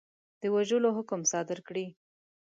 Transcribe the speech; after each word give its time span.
د 0.41 0.43
وژلو 0.55 0.89
حکم 0.97 1.21
صادر 1.31 1.59
کړي. 1.67 1.85